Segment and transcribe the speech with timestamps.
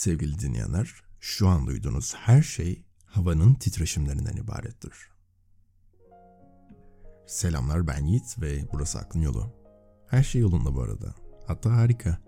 [0.00, 4.92] Sevgili dinleyenler, şu an duyduğunuz her şey havanın titreşimlerinden ibarettir.
[7.26, 9.52] Selamlar ben Yiğit ve burası Aklın Yolu.
[10.06, 11.14] Her şey yolunda bu arada.
[11.46, 12.18] Hatta harika.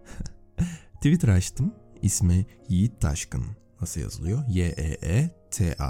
[0.95, 1.75] Twitter açtım.
[2.03, 3.45] İsmi Yiğit Taşkın.
[3.81, 4.43] Nasıl yazılıyor?
[4.49, 5.89] Y-E-E-T-A-S-K-I-N.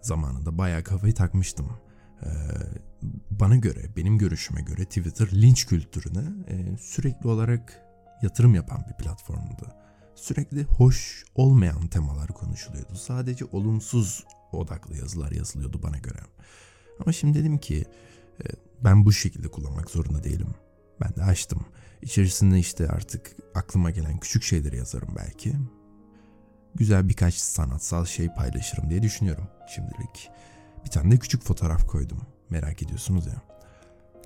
[0.00, 1.68] Zamanında bayağı kafayı takmıştım.
[2.22, 2.28] Ee,
[3.30, 7.91] bana göre, benim görüşüme göre Twitter linç kültürüne e, sürekli olarak
[8.22, 9.66] yatırım yapan bir platformdu.
[10.14, 12.94] Sürekli hoş olmayan temalar konuşuluyordu.
[12.94, 16.18] Sadece olumsuz odaklı yazılar yazılıyordu bana göre.
[17.00, 17.84] Ama şimdi dedim ki
[18.40, 18.44] e,
[18.84, 20.54] ben bu şekilde kullanmak zorunda değilim.
[21.00, 21.66] Ben de açtım.
[22.02, 25.54] İçerisinde işte artık aklıma gelen küçük şeyleri yazarım belki.
[26.74, 30.30] Güzel birkaç sanatsal şey paylaşırım diye düşünüyorum şimdilik.
[30.84, 32.20] Bir tane de küçük fotoğraf koydum.
[32.50, 33.51] Merak ediyorsunuz ya.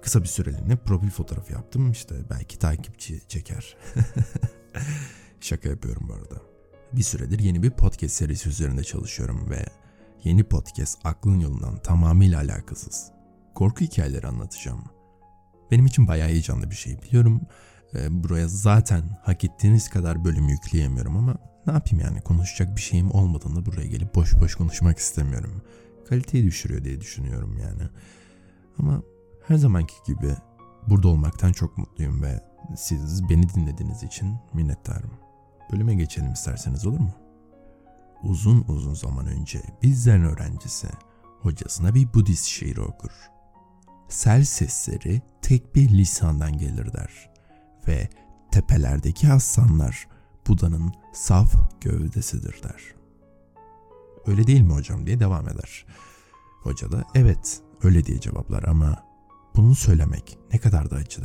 [0.03, 1.91] Kısa bir süreliğine profil fotoğrafı yaptım.
[1.91, 3.77] İşte belki takipçi çeker.
[5.41, 6.43] Şaka yapıyorum bu arada.
[6.93, 9.67] Bir süredir yeni bir podcast serisi üzerinde çalışıyorum ve
[10.25, 13.11] yeni podcast aklın yolundan tamamıyla alakasız.
[13.55, 14.85] Korku hikayeleri anlatacağım.
[15.71, 17.41] Benim için bayağı heyecanlı bir şey biliyorum.
[17.95, 23.11] Ee, buraya zaten hak ettiğiniz kadar bölüm yükleyemiyorum ama ne yapayım yani konuşacak bir şeyim
[23.11, 25.63] olmadığında buraya gelip boş boş konuşmak istemiyorum.
[26.09, 27.83] Kaliteyi düşürüyor diye düşünüyorum yani.
[28.79, 29.03] Ama
[29.49, 30.35] her zamanki gibi
[30.89, 32.45] burada olmaktan çok mutluyum ve
[32.77, 35.11] siz beni dinlediğiniz için minnettarım.
[35.73, 37.13] Bölüme geçelim isterseniz olur mu?
[38.23, 40.89] Uzun uzun zaman önce bizden öğrencisi
[41.41, 43.11] hocasına bir Budist şiiri okur.
[44.09, 47.31] Sel sesleri tek bir lisandan gelir der
[47.89, 48.09] ve
[48.51, 50.09] tepelerdeki aslanlar
[50.49, 52.83] Buda'nın saf gövdesidir der.
[54.27, 55.87] Öyle değil mi hocam diye devam eder.
[56.63, 59.06] Hoca da evet öyle diye cevaplar ama
[59.57, 61.23] bunu söylemek ne kadar da acı.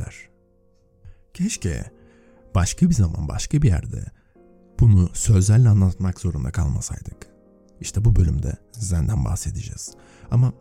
[1.34, 1.84] Keşke
[2.54, 4.04] başka bir zaman başka bir yerde
[4.80, 7.26] bunu sözlerle anlatmak zorunda kalmasaydık.
[7.80, 9.90] İşte bu bölümde Zen'den bahsedeceğiz.
[10.30, 10.52] Ama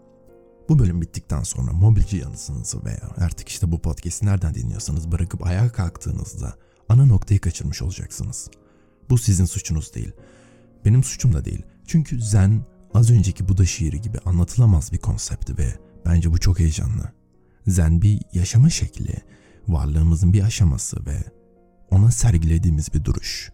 [0.70, 5.70] bu bölüm bittikten sonra mobilci yanısınızı veya artık işte bu podcast'i nereden dinliyorsanız bırakıp ayağa
[5.72, 6.54] kalktığınızda
[6.90, 8.50] ana noktayı kaçırmış olacaksınız.
[9.10, 10.12] Bu sizin suçunuz değil.
[10.86, 11.64] Benim suçum da değil.
[11.88, 15.74] Çünkü Zen az önceki Buda şiiri gibi anlatılamaz bir konsepti ve
[16.06, 17.21] bence bu çok heyecanlı.
[17.68, 19.16] Zen bir yaşama şekli,
[19.68, 21.18] varlığımızın bir aşaması ve
[21.92, 23.52] ona sergilediğimiz bir duruş.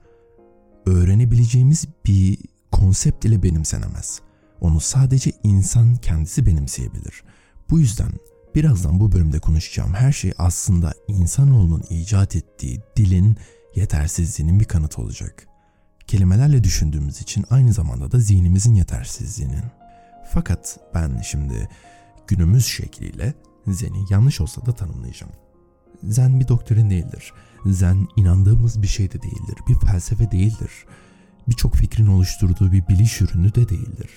[0.86, 2.38] Öğrenebileceğimiz bir
[2.72, 4.22] konsept ile benimsenemez.
[4.62, 7.24] Onu sadece insan kendisi benimseyebilir.
[7.70, 8.12] Bu yüzden
[8.56, 13.38] birazdan bu bölümde konuşacağım her şey aslında insanoğlunun icat ettiği dilin
[13.76, 15.48] yetersizliğinin bir kanıtı olacak.
[16.08, 19.64] Kelimelerle düşündüğümüz için aynı zamanda da zihnimizin yetersizliğinin.
[20.34, 21.70] Fakat ben şimdi
[22.28, 23.34] günümüz şekliyle
[23.68, 25.34] Zen'i yanlış olsa da tanımlayacağım.
[26.04, 27.34] Zen bir doktrin değildir.
[27.66, 29.58] Zen inandığımız bir şey de değildir.
[29.68, 30.72] Bir felsefe değildir.
[31.48, 34.10] Birçok fikrin oluşturduğu bir biliş ürünü de değildir.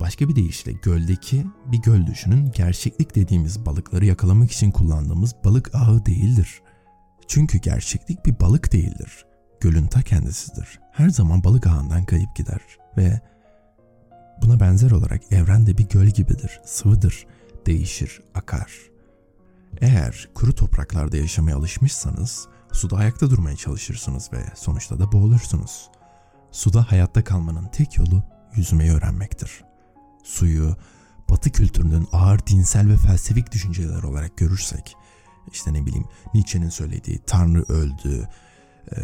[0.00, 6.06] Başka bir deyişle göldeki bir göl düşünün gerçeklik dediğimiz balıkları yakalamak için kullandığımız balık ağı
[6.06, 6.62] değildir.
[7.28, 9.26] Çünkü gerçeklik bir balık değildir.
[9.60, 10.80] Gölün ta kendisidir.
[10.92, 12.60] Her zaman balık ağından kayıp gider
[12.96, 13.20] ve
[14.42, 17.26] buna benzer olarak evren de bir göl gibidir, sıvıdır,
[17.66, 18.91] değişir, akar.
[19.80, 25.90] Eğer kuru topraklarda yaşamaya alışmışsanız suda ayakta durmaya çalışırsınız ve sonuçta da boğulursunuz.
[26.50, 28.22] Suda hayatta kalmanın tek yolu
[28.56, 29.64] yüzmeyi öğrenmektir.
[30.24, 30.76] Suyu
[31.30, 34.96] batı kültürünün ağır dinsel ve felsefik düşünceler olarak görürsek,
[35.52, 36.04] işte ne bileyim
[36.34, 38.28] Nietzsche'nin söylediği Tanrı öldü,
[38.96, 39.00] e,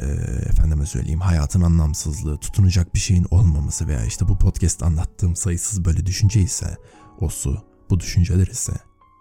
[0.48, 6.06] efendime söyleyeyim hayatın anlamsızlığı, tutunacak bir şeyin olmaması veya işte bu podcast anlattığım sayısız böyle
[6.06, 6.76] düşünce ise
[7.20, 8.72] o su, bu düşünceler ise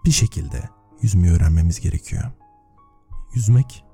[0.04, 2.22] bir şekilde yüzmeyi öğrenmemiz gerekiyor.
[3.34, 3.84] Yüzmek,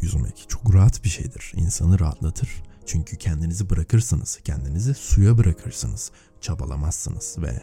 [0.00, 1.52] yüzmek çok rahat bir şeydir.
[1.56, 2.62] İnsanı rahatlatır.
[2.86, 6.10] Çünkü kendinizi bırakırsınız, kendinizi suya bırakırsınız,
[6.40, 7.62] çabalamazsınız ve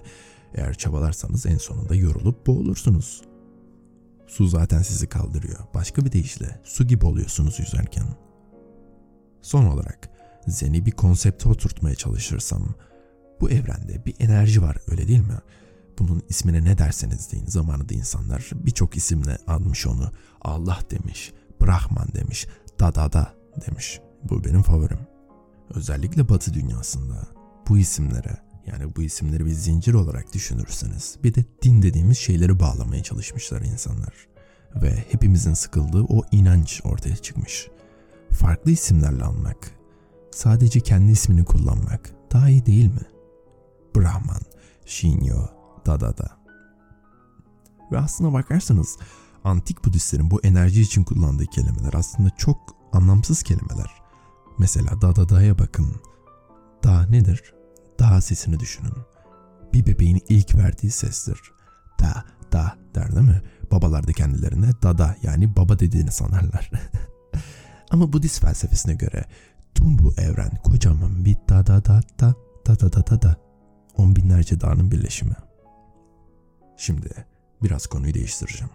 [0.53, 3.21] eğer çabalarsanız en sonunda yorulup boğulursunuz.
[4.27, 5.59] Su zaten sizi kaldırıyor.
[5.73, 8.05] Başka bir deyişle su gibi oluyorsunuz yüzerken.
[9.41, 10.09] Son olarak
[10.47, 12.75] Zen'i bir konsepte oturtmaya çalışırsam
[13.41, 15.39] bu evrende bir enerji var öyle değil mi?
[16.07, 20.11] Bunun ismine ne derseniz deyin zamanında insanlar birçok isimle almış onu.
[20.41, 22.47] Allah demiş, Brahman demiş,
[22.79, 23.33] Dadada
[23.67, 24.01] demiş.
[24.29, 24.99] Bu benim favorim.
[25.73, 27.27] Özellikle Batı dünyasında
[27.69, 28.37] bu isimlere
[28.67, 34.13] yani bu isimleri bir zincir olarak düşünürseniz bir de din dediğimiz şeyleri bağlamaya çalışmışlar insanlar.
[34.75, 37.67] Ve hepimizin sıkıldığı o inanç ortaya çıkmış.
[38.31, 39.71] Farklı isimlerle anmak,
[40.31, 43.05] sadece kendi ismini kullanmak daha iyi değil mi?
[43.95, 44.41] Brahman,
[44.85, 45.47] Shinyo,
[45.85, 46.41] Dadada.
[47.91, 48.97] Ve aslına bakarsanız
[49.43, 52.57] antik Budistlerin bu enerji için kullandığı kelimeler aslında çok
[52.93, 53.91] anlamsız kelimeler.
[54.57, 55.95] Mesela da da da'ya bakın.
[56.83, 57.53] Da nedir?
[57.99, 58.93] Da sesini düşünün.
[59.73, 61.39] Bir bebeğin ilk verdiği sestir.
[61.99, 63.41] Da da der değil mi?
[63.71, 66.71] Babalar da kendilerine dada yani baba dediğini sanarlar.
[67.91, 69.25] Ama Budist felsefesine göre
[69.75, 72.35] tüm bu evren kocaman bir da da da da
[72.67, 73.35] da da da da da
[73.97, 75.35] on binlerce dağının birleşimi.
[76.81, 77.25] Şimdi
[77.63, 78.73] biraz konuyu değiştireceğim.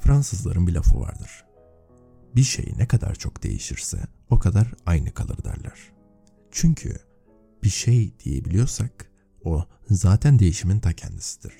[0.00, 1.44] Fransızların bir lafı vardır.
[2.36, 3.98] Bir şey ne kadar çok değişirse
[4.30, 5.92] o kadar aynı kalır derler.
[6.50, 6.96] Çünkü
[7.62, 9.10] bir şey diyebiliyorsak
[9.44, 11.52] o zaten değişimin ta kendisidir.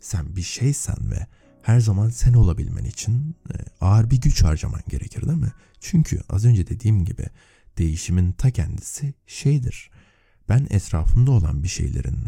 [0.00, 1.26] Sen bir şeysen ve
[1.62, 5.52] her zaman sen olabilmen için e, ağır bir güç harcaman gerekir değil mi?
[5.80, 7.26] Çünkü az önce dediğim gibi
[7.78, 9.90] değişimin ta kendisi şeydir.
[10.48, 12.18] Ben etrafımda olan bir şeylerin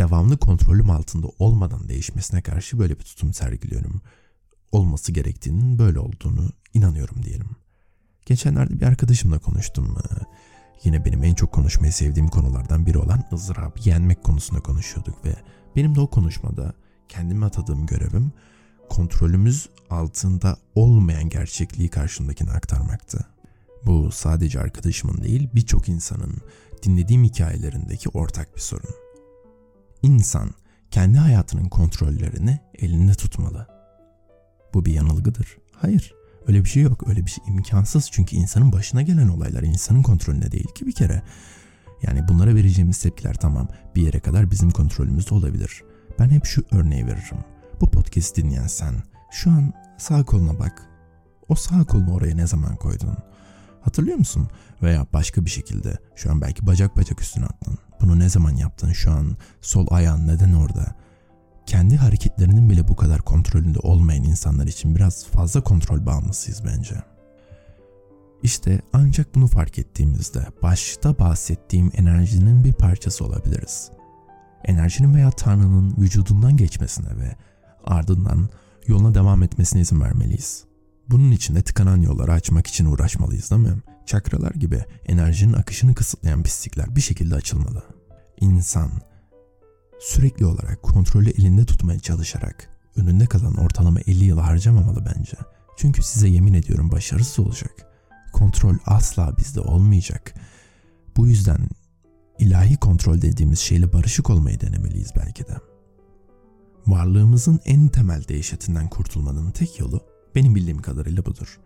[0.00, 4.00] devamlı kontrolüm altında olmadan değişmesine karşı böyle bir tutum sergiliyorum.
[4.72, 7.50] Olması gerektiğinin böyle olduğunu inanıyorum diyelim.
[8.26, 9.96] Geçenlerde bir arkadaşımla konuştum.
[9.98, 10.24] E,
[10.84, 15.34] yine benim en çok konuşmayı sevdiğim konulardan biri olan ızdırabı yenmek konusunda konuşuyorduk ve
[15.76, 16.74] benim de o konuşmada
[17.08, 18.32] kendime atadığım görevim
[18.88, 23.26] kontrolümüz altında olmayan gerçekliği karşımdakine aktarmaktı.
[23.86, 26.36] Bu sadece arkadaşımın değil birçok insanın
[26.82, 29.09] dinlediğim hikayelerindeki ortak bir sorun.
[30.02, 30.50] İnsan
[30.90, 33.66] kendi hayatının kontrollerini elinde tutmalı.
[34.74, 35.58] Bu bir yanılgıdır.
[35.76, 36.14] Hayır,
[36.46, 37.08] öyle bir şey yok.
[37.08, 41.22] Öyle bir şey imkansız çünkü insanın başına gelen olaylar insanın kontrolünde değil ki bir kere.
[42.02, 45.84] Yani bunlara vereceğimiz tepkiler tamam bir yere kadar bizim kontrolümüzde olabilir.
[46.18, 47.38] Ben hep şu örneği veririm.
[47.80, 48.94] Bu podcast dinleyen sen
[49.30, 50.86] şu an sağ koluna bak.
[51.48, 53.16] O sağ kolunu oraya ne zaman koydun?
[53.80, 54.48] Hatırlıyor musun?
[54.82, 57.78] Veya başka bir şekilde şu an belki bacak bacak üstüne attın.
[58.00, 58.92] Bunu ne zaman yaptın?
[58.92, 60.94] Şu an sol ayağın neden orada?
[61.66, 66.94] Kendi hareketlerinin bile bu kadar kontrolünde olmayan insanlar için biraz fazla kontrol bağımlısıyız bence.
[68.42, 73.90] İşte ancak bunu fark ettiğimizde başta bahsettiğim enerjinin bir parçası olabiliriz.
[74.64, 77.36] Enerjinin veya Tanrı'nın vücudundan geçmesine ve
[77.84, 78.48] ardından
[78.86, 80.64] yoluna devam etmesine izin vermeliyiz.
[81.10, 83.76] Bunun için de tıkanan yolları açmak için uğraşmalıyız değil mi?
[84.10, 87.82] Çakralar gibi enerjinin akışını kısıtlayan pislikler bir şekilde açılmalı.
[88.40, 88.90] İnsan
[90.00, 95.36] sürekli olarak kontrolü elinde tutmaya çalışarak önünde kalan ortalama 50 yıl harcamamalı bence.
[95.76, 97.72] Çünkü size yemin ediyorum başarısız olacak.
[98.32, 100.34] Kontrol asla bizde olmayacak.
[101.16, 101.68] Bu yüzden
[102.38, 105.54] ilahi kontrol dediğimiz şeyle barışık olmayı denemeliyiz belki de.
[106.86, 110.00] Varlığımızın en temel değişetinden kurtulmanın tek yolu
[110.34, 111.60] benim bildiğim kadarıyla budur.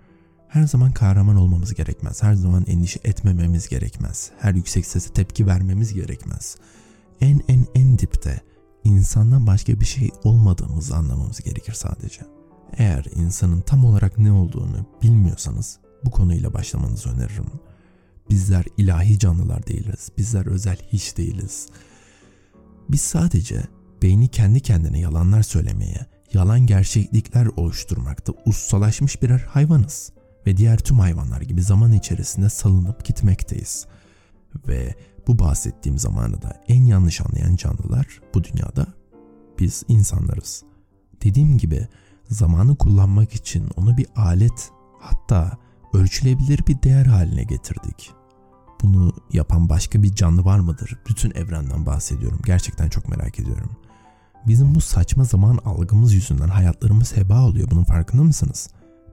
[0.54, 2.22] Her zaman kahraman olmamız gerekmez.
[2.22, 4.30] Her zaman endişe etmememiz gerekmez.
[4.38, 6.56] Her yüksek sese tepki vermemiz gerekmez.
[7.20, 8.40] En en en dipte
[8.84, 12.20] insandan başka bir şey olmadığımızı anlamamız gerekir sadece.
[12.76, 17.46] Eğer insanın tam olarak ne olduğunu bilmiyorsanız bu konuyla başlamanızı öneririm.
[18.30, 20.08] Bizler ilahi canlılar değiliz.
[20.18, 21.66] Bizler özel hiç değiliz.
[22.88, 23.62] Biz sadece
[24.02, 30.12] beyni kendi kendine yalanlar söylemeye, yalan gerçeklikler oluşturmakta ustalaşmış birer hayvanız
[30.46, 33.86] ve diğer tüm hayvanlar gibi zaman içerisinde salınıp gitmekteyiz.
[34.68, 34.94] Ve
[35.26, 38.86] bu bahsettiğim zamanı da en yanlış anlayan canlılar bu dünyada
[39.58, 40.62] biz insanlarız.
[41.22, 41.88] Dediğim gibi
[42.28, 44.70] zamanı kullanmak için onu bir alet
[45.00, 45.58] hatta
[45.92, 48.10] ölçülebilir bir değer haline getirdik.
[48.82, 50.98] Bunu yapan başka bir canlı var mıdır?
[51.08, 52.40] Bütün evrenden bahsediyorum.
[52.46, 53.70] Gerçekten çok merak ediyorum.
[54.46, 57.70] Bizim bu saçma zaman algımız yüzünden hayatlarımız heba oluyor.
[57.70, 58.68] Bunun farkında mısınız?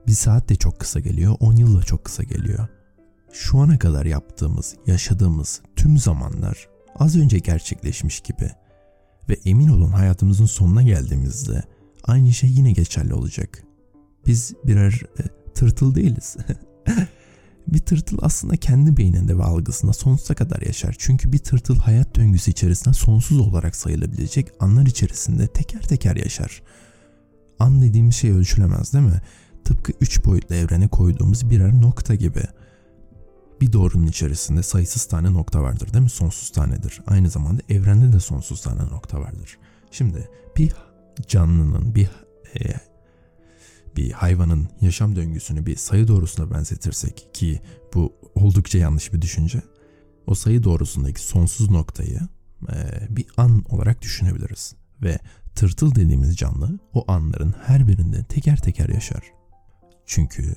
[0.06, 2.68] Bir saat de çok kısa geliyor, 10 yıl da çok kısa geliyor.
[3.32, 8.50] Şu ana kadar yaptığımız, yaşadığımız tüm zamanlar az önce gerçekleşmiş gibi.
[9.28, 11.62] Ve emin olun hayatımızın sonuna geldiğimizde
[12.04, 13.62] aynı şey yine geçerli olacak.
[14.26, 15.22] Biz birer e,
[15.54, 16.36] tırtıl değiliz.
[17.66, 20.94] Bir tırtıl aslında kendi beyninde ve algısında sonsuza kadar yaşar.
[20.98, 26.62] Çünkü bir tırtıl hayat döngüsü içerisinde sonsuz olarak sayılabilecek anlar içerisinde teker teker yaşar.
[27.58, 29.20] An dediğimiz şey ölçülemez değil mi?
[29.64, 32.42] Tıpkı üç boyutlu evrene koyduğumuz birer nokta gibi.
[33.60, 36.10] Bir doğrunun içerisinde sayısız tane nokta vardır değil mi?
[36.10, 37.00] Sonsuz tanedir.
[37.06, 39.58] Aynı zamanda evrende de sonsuz tane nokta vardır.
[39.90, 40.72] Şimdi bir
[41.28, 42.10] canlının, bir
[42.60, 42.74] e,
[43.96, 47.60] bir hayvanın yaşam döngüsünü bir sayı doğrusuna benzetirsek ki
[47.94, 49.62] bu oldukça yanlış bir düşünce.
[50.26, 52.20] O sayı doğrusundaki sonsuz noktayı
[52.72, 54.74] e, bir an olarak düşünebiliriz.
[55.02, 55.18] Ve
[55.54, 59.22] tırtıl dediğimiz canlı o anların her birinde teker teker yaşar.
[60.06, 60.54] Çünkü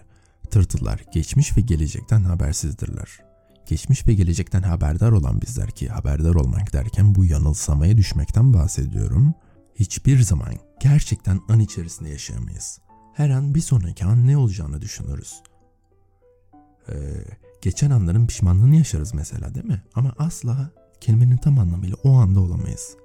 [0.52, 3.20] tırtıllar geçmiş ve gelecekten habersizdirler.
[3.66, 9.34] Geçmiş ve gelecekten haberdar olan bizler ki haberdar olmak derken bu yanılsamaya düşmekten bahsediyorum.
[9.76, 12.80] Hiçbir zaman gerçekten an içerisinde yaşayamayız
[13.16, 15.44] her an bir sonraki an ne olacağını düşünürüz.
[16.90, 16.94] Ee,
[17.62, 19.84] geçen anların pişmanlığını yaşarız mesela değil mi?
[19.94, 20.72] Ama asla
[21.02, 22.98] kelimenin tam anlamıyla o anda olamayız.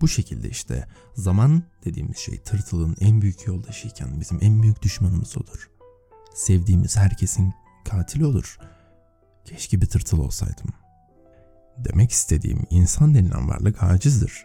[0.00, 5.70] Bu şekilde işte zaman dediğimiz şey tırtılın en büyük yoldaşıyken bizim en büyük düşmanımız olur.
[6.34, 7.54] Sevdiğimiz herkesin
[7.84, 8.58] katili olur.
[9.44, 10.70] Keşke bir tırtıl olsaydım.
[11.78, 14.44] Demek istediğim insan denilen varlık acizdir.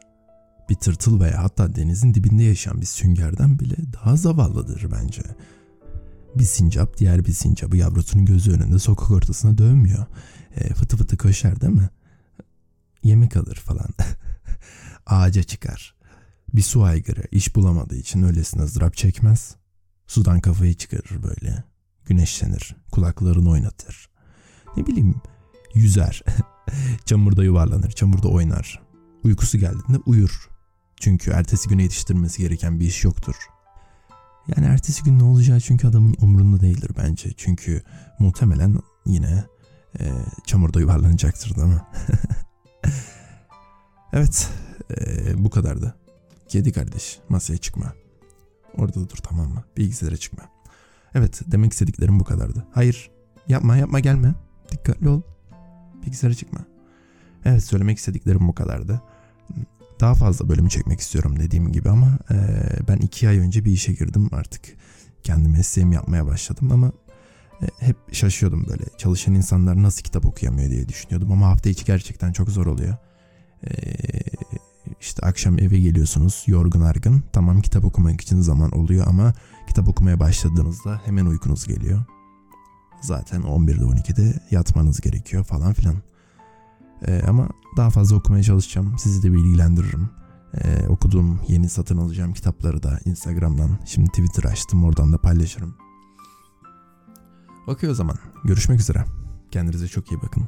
[0.69, 5.21] Bir tırtıl veya hatta denizin dibinde yaşayan bir süngerden bile daha zavallıdır bence.
[6.35, 10.05] Bir sincap diğer bir sincabı yavrusunun gözü önünde sokak ortasına dövmüyor.
[10.55, 11.89] E, fıtı fıtı koşar değil mi?
[13.03, 13.87] Yemek alır falan.
[15.05, 15.95] Ağaca çıkar.
[16.53, 19.55] Bir su aygırı iş bulamadığı için öylesine ızdırap çekmez.
[20.07, 21.63] Sudan kafayı çıkarır böyle.
[22.05, 22.75] Güneşlenir.
[22.91, 24.09] Kulaklarını oynatır.
[24.77, 25.15] Ne bileyim
[25.73, 26.23] yüzer.
[27.05, 27.91] çamurda yuvarlanır.
[27.91, 28.81] Çamurda oynar.
[29.23, 30.49] Uykusu geldiğinde uyur.
[30.99, 33.35] Çünkü ertesi güne yetiştirmesi gereken bir iş yoktur.
[34.55, 37.29] Yani ertesi gün ne olacağı çünkü adamın umrunda değildir bence.
[37.37, 37.83] Çünkü
[38.19, 39.45] muhtemelen yine
[39.99, 40.11] e,
[40.45, 41.81] çamurda yuvarlanacaktır değil mi?
[44.15, 44.49] evet
[44.97, 45.95] e, bu kadardı.
[46.47, 47.93] Kedi kardeş masaya çıkma.
[48.77, 49.63] Orada dur tamam mı?
[49.77, 50.43] Bilgisayara çıkma.
[51.13, 52.65] Evet demek istediklerim bu kadardı.
[52.71, 53.11] Hayır
[53.47, 54.35] yapma yapma gelme.
[54.71, 55.21] Dikkatli ol.
[56.05, 56.59] Bilgisayara çıkma.
[57.45, 59.01] Evet söylemek istediklerim bu kadardı.
[59.99, 62.37] Daha fazla bölüm çekmek istiyorum dediğim gibi ama e,
[62.87, 64.61] ben iki ay önce bir işe girdim artık.
[65.23, 66.91] Kendi mesleğimi yapmaya başladım ama
[67.61, 68.83] e, hep şaşıyordum böyle.
[68.97, 72.97] Çalışan insanlar nasıl kitap okuyamıyor diye düşünüyordum ama hafta içi gerçekten çok zor oluyor.
[73.69, 73.75] E,
[75.01, 77.23] işte akşam eve geliyorsunuz yorgun argın.
[77.33, 79.33] Tamam kitap okumak için zaman oluyor ama
[79.67, 82.05] kitap okumaya başladığınızda hemen uykunuz geliyor.
[83.01, 85.95] Zaten 11'de 12'de yatmanız gerekiyor falan filan.
[87.07, 88.95] Ee, ama daha fazla okumaya çalışacağım.
[88.99, 90.09] Sizi de bilgilendiririm.
[90.63, 95.75] Ee, okuduğum yeni satın alacağım kitapları da Instagram'dan şimdi Twitter açtım oradan da paylaşırım.
[97.67, 98.17] Okey o zaman.
[98.43, 99.05] Görüşmek üzere.
[99.51, 100.47] Kendinize çok iyi bakın.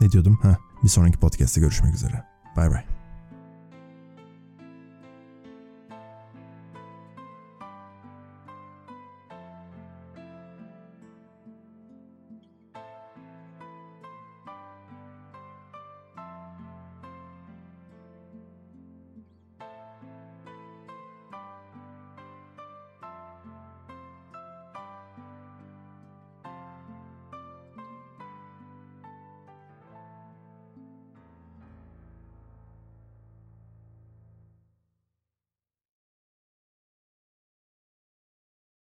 [0.00, 0.38] Ne diyordum?
[0.42, 2.29] Ha, bir sonraki podcast'te görüşmek üzere.
[2.60, 2.89] Bye bye.